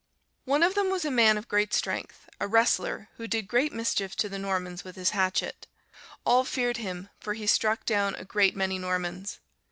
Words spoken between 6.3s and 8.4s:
feared him, for he struck down a